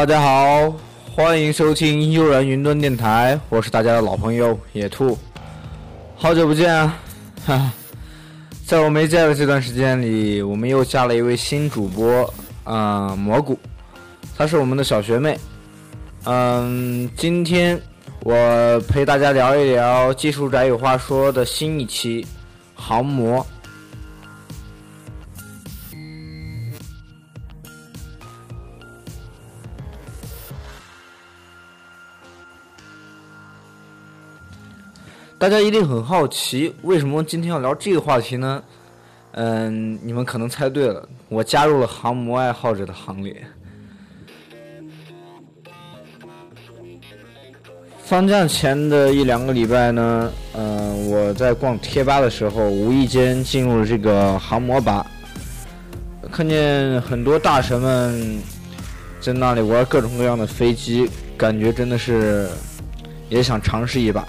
[0.00, 0.74] 大家好，
[1.14, 5.18] 欢迎收听悠然云端电台，我是大家的老朋友野兔，
[6.16, 6.96] 好久不见啊！
[7.44, 7.70] 哈，
[8.64, 12.32] 在我没在的这段时间里，我们又加了一位新主播
[12.64, 13.58] 啊，蘑菇，
[14.38, 15.38] 她是我们的小学妹。
[16.24, 17.78] 嗯，今天
[18.22, 22.26] 我陪大家聊一聊技术宅有话说的新一期
[22.74, 23.46] 航模。
[35.40, 38.62] 大家一定很好奇，为什么今天要聊这个话题呢？
[39.32, 43.34] 嗯，你们可能猜对了，我加入了航模爱好者的行列。
[48.00, 55.06] 放假前的一两个礼拜呢，嗯，我在逛贴吧的时候，无意间进入了这个航模吧，
[56.30, 58.38] 看见很多大神们
[59.22, 62.46] 在那里玩各种各样的飞机，感觉真的是
[63.30, 64.28] 也想尝试一把。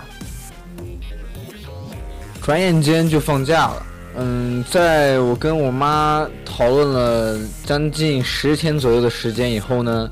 [2.43, 3.85] 转眼间就放假了，
[4.17, 10.09] 嗯，在我跟我妈讨论了将近十天左右的时间以后呢，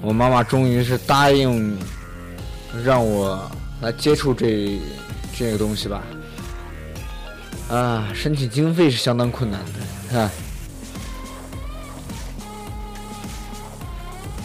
[0.00, 1.76] 我妈妈终于是答应
[2.82, 3.38] 让我
[3.82, 4.80] 来接触这
[5.36, 6.02] 这个东西吧。
[7.68, 9.60] 啊，申请经费是相当困难
[10.10, 10.30] 的，啊。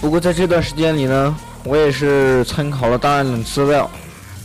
[0.02, 3.90] 不过在这段时间里呢，我也是参考了大量的资料，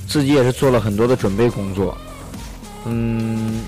[0.08, 1.96] 自己也是做了很多的准备工作。
[2.86, 3.62] 嗯，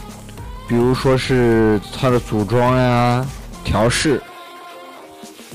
[0.68, 3.26] 比如说是它的组装呀、
[3.64, 4.20] 调试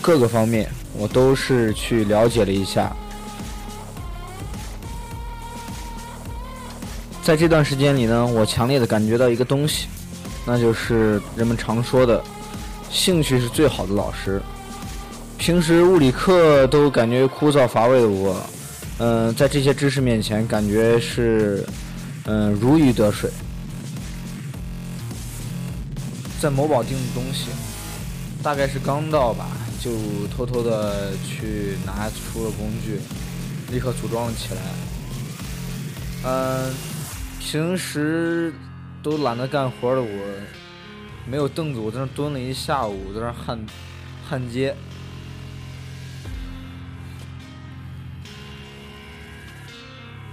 [0.02, 2.92] 各个方面，我都是去了解了一下。
[7.22, 9.88] 在这段时间里呢，我强烈的感觉到一个东西，
[10.44, 12.22] 那就是人们常说的
[12.90, 14.42] “兴趣是最好的老师”。
[15.38, 18.36] 平时物理课都感觉枯燥乏味的我，
[18.98, 21.64] 嗯，在这些知识面前，感觉是
[22.26, 23.30] 嗯如鱼得水。
[26.42, 27.50] 在某宝订的东西，
[28.42, 29.46] 大概是刚到吧，
[29.80, 29.92] 就
[30.36, 33.00] 偷偷的去拿出了工具，
[33.72, 34.62] 立刻组装了起来。
[36.24, 36.74] 嗯，
[37.40, 38.52] 平时
[39.04, 40.08] 都懒得干活的我，
[41.30, 43.64] 没有凳子，我在那蹲了一下午，在那焊
[44.28, 44.76] 焊接，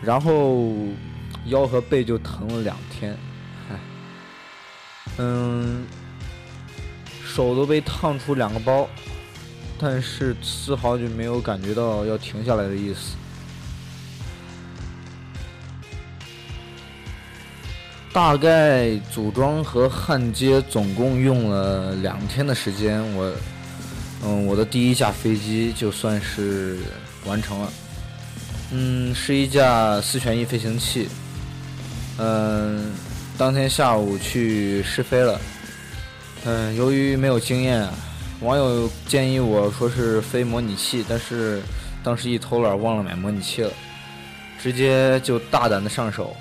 [0.01, 0.73] 然后
[1.49, 3.15] 腰和背就疼了两天。
[5.21, 5.85] 嗯，
[7.27, 8.89] 手都被烫出两个包，
[9.77, 13.17] 但是丝毫就没有感觉到要停下来的意思。
[18.13, 23.33] 大概组装和焊接总共用了两天的时间，我，
[24.25, 26.79] 嗯，我的第一架飞机就算是
[27.27, 27.73] 完成了。
[28.71, 31.09] 嗯，是一架四旋翼飞行器。
[32.19, 33.08] 嗯。
[33.39, 35.41] 当天下午去试飞了，
[36.45, 37.89] 嗯，由于没有经验，
[38.41, 41.63] 网友建议我说是飞模拟器，但是
[42.03, 43.71] 当时一偷懒忘了买模拟器了，
[44.61, 46.35] 直接就大胆的上手，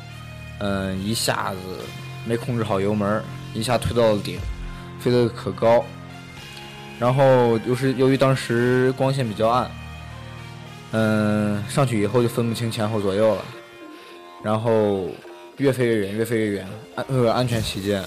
[0.57, 1.59] 嗯，一下子
[2.25, 4.39] 没控制好油门，一下推到了顶，
[4.99, 5.85] 飞得可高，
[6.97, 9.69] 然后又是由于当时光线比较暗，
[10.93, 13.45] 嗯，上去以后就分不清前后左右了，
[14.41, 15.07] 然后。
[15.57, 16.67] 越飞越远，越飞越远。
[16.95, 18.03] 安为了安全起见，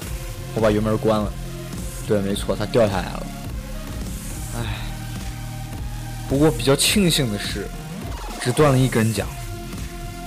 [0.55, 1.33] 我把油门关了。
[2.07, 3.27] 对，没错，它掉下来了。
[4.57, 4.77] 唉，
[6.29, 7.67] 不过比较庆幸的是，
[8.41, 9.27] 只断了一根桨。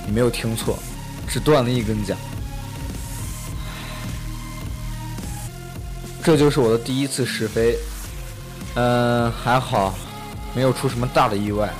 [0.06, 0.78] 你没有听错，
[1.26, 2.14] 只断了一根桨。
[6.22, 7.78] 这就是我的第一次试飞。
[8.74, 9.94] 嗯，还好，
[10.54, 11.72] 没有出什么大的意外。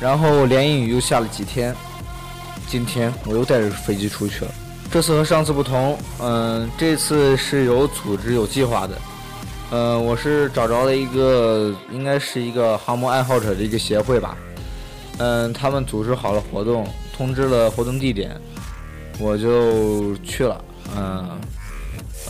[0.00, 1.72] 然后连阴雨又下了几天。
[2.74, 4.50] 今天我又带着飞机出去了。
[4.90, 8.98] 这次和上次不同，嗯，这次是有组织、有计划的。
[9.70, 14.36] 嗯，我是找着了一个，应该是一个航模爱好者的一个协会吧。
[15.18, 16.84] 嗯，他们组织好了活动，
[17.16, 18.36] 通知了活动地点，
[19.20, 20.60] 我就去了。
[20.96, 21.30] 嗯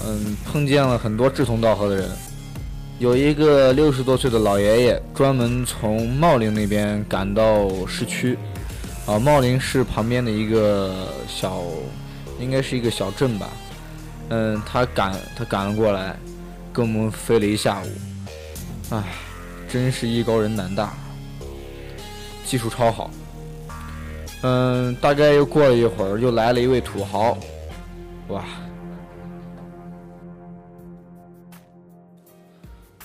[0.04, 2.10] 嗯，碰见了很多志同道合的人，
[2.98, 8.36] 有一个六十多岁的老爷爷，专门从茂陵那边赶到市区。
[9.06, 11.62] 啊，茂林市旁边的一个小，
[12.40, 13.48] 应该是一个小镇吧。
[14.30, 16.16] 嗯，他赶他赶了过来，
[16.72, 17.86] 跟我们飞了一下午。
[18.90, 19.04] 唉，
[19.68, 20.94] 真是艺高人胆大，
[22.46, 23.10] 技术超好。
[24.40, 27.36] 嗯，大概又过了一会儿，又来了一位土豪。
[28.28, 28.42] 哇！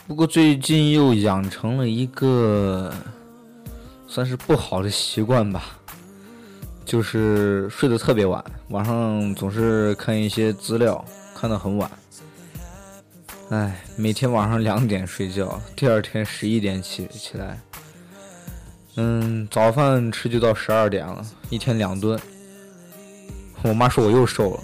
[0.08, 2.92] 不过最近又养成了一个
[4.08, 5.79] 算是不好的习惯吧，
[6.90, 11.06] 就是睡得特别晚，晚上总是看一些资料，
[11.36, 11.92] 看得很晚。
[13.52, 17.60] 哎，每天晚上两点睡觉，第二天十一点起起来。
[18.96, 22.20] 嗯，早饭吃就到十二点了，一天两顿。
[23.62, 24.64] 我妈说我又瘦了，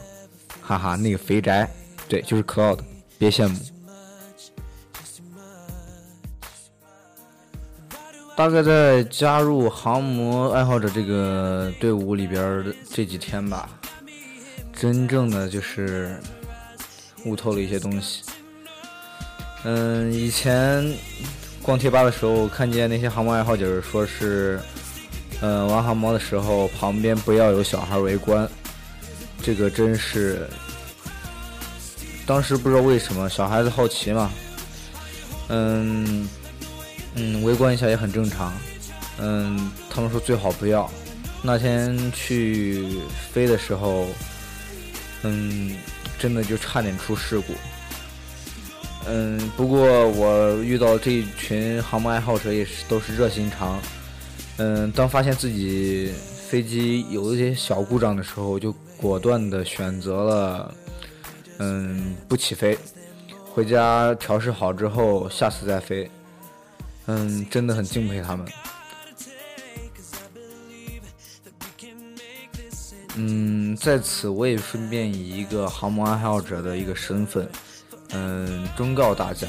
[0.64, 1.70] 哈哈，那个肥宅，
[2.10, 2.80] 对，就是 Cloud，
[3.20, 3.56] 别羡慕。
[8.36, 13.70] 大概在加入航模爱好者这个队伍里边的这几天吧，
[14.74, 16.20] 真正的就是
[17.24, 18.24] 悟透了一些东西。
[19.64, 20.94] 嗯，以前
[21.62, 24.60] 逛贴吧的时候，看见那些航模爱好者说是，
[25.40, 28.48] 嗯，玩航模的时候旁边不要有小孩围观，
[29.42, 30.46] 这个真是，
[32.26, 34.30] 当时不知道为什么小孩子好奇嘛，
[35.48, 36.28] 嗯。
[37.16, 38.54] 嗯，围观一下也很正常。
[39.20, 40.90] 嗯，他们说最好不要。
[41.42, 43.00] 那天去
[43.32, 44.08] 飞的时候，
[45.24, 45.76] 嗯，
[46.20, 47.54] 真的就差点出事故。
[49.08, 53.80] 嗯，不过我遇到这一群航母爱好者也是都是热心肠。
[54.58, 56.12] 嗯，当发现自己
[56.50, 60.74] 飞机有一些小故障的时候，就果断的选择了
[61.60, 62.78] 嗯不起飞，
[63.54, 66.10] 回家调试好之后，下次再飞。
[67.08, 68.48] 嗯，真的很敬佩他们。
[73.18, 77.48] 嗯，在此我也顺便以一个航母爱好者的一个身份，
[78.10, 79.48] 嗯，忠告大家：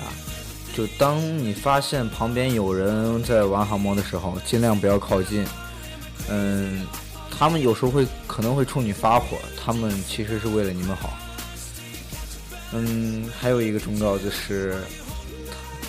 [0.75, 5.45] 就当你发现旁边有人在玩航模的时候，尽量不要靠近。
[6.29, 6.87] 嗯，
[7.31, 11.19] 他们有时候会可能会冲你发火，他们其实是为了你们好。
[12.73, 14.77] 嗯，还有一个忠告就是。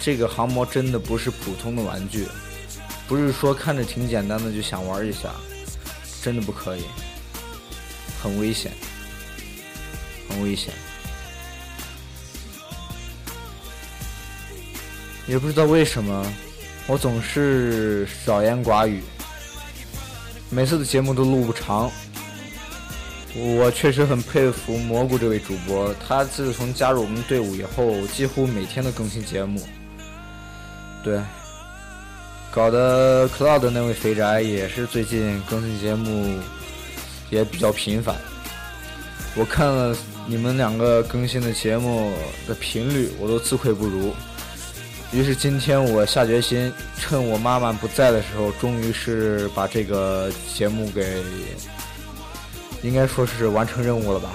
[0.08, 2.26] 这个航模真的不是普通的玩具，
[3.10, 5.36] 不是说看着挺简单的就想玩一下，
[6.24, 6.84] 真的不可以，
[8.24, 8.72] 很危险，
[10.30, 10.74] 很危险。
[15.28, 16.26] 也不知道为什么，
[16.88, 19.04] 我总是少言寡语，
[20.50, 21.92] 每次的节目都录不长。
[23.36, 29.68] 我确实很佩服蘑菇这位主播，他自从加入我们队伍以后，几乎每天都更新节目。
[31.04, 31.22] 对，
[32.52, 36.38] 搞得 Cloud 那位肥宅也是最近更新节目
[37.30, 38.16] 也比较频繁。
[39.36, 39.96] 我看了
[40.26, 42.12] 你们两个更新的节目
[42.48, 44.14] 的频率，我都自愧不如。
[45.14, 51.24] 于是今天我下决心，趁我妈妈不在的时候，终于是把这个节目给，
[52.82, 54.30] 应该说是完成任务了吧。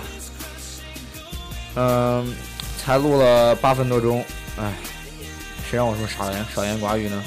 [1.75, 2.35] 嗯，
[2.79, 4.25] 才录了八分多钟，
[4.57, 4.73] 唉。
[5.73, 7.25] 谁让我说少言少言寡语呢？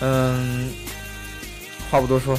[0.00, 0.68] 嗯，
[1.88, 2.36] 话不多说，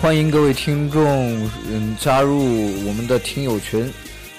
[0.00, 2.38] 欢迎各位听众嗯加入
[2.86, 3.92] 我们的听友群，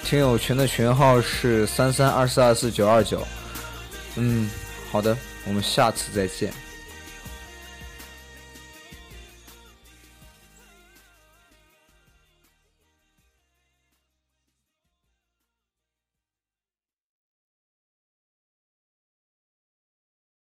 [0.03, 3.21] 听友群的群号是三三二四二四九二九。
[4.15, 4.49] 嗯，
[4.91, 5.15] 好的，
[5.45, 6.51] 我们下次再见。